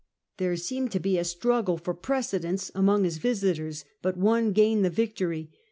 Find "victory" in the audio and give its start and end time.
4.89-5.51